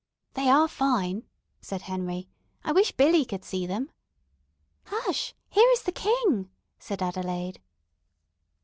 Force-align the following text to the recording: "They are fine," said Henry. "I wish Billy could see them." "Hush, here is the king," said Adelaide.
"They 0.33 0.49
are 0.49 0.67
fine," 0.67 1.27
said 1.61 1.83
Henry. 1.83 2.27
"I 2.63 2.71
wish 2.71 2.91
Billy 2.91 3.23
could 3.23 3.45
see 3.45 3.67
them." 3.67 3.91
"Hush, 4.85 5.35
here 5.47 5.69
is 5.73 5.83
the 5.83 5.91
king," 5.91 6.49
said 6.79 7.03
Adelaide. 7.03 7.61